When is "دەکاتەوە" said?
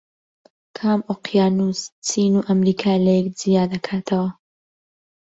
3.73-4.29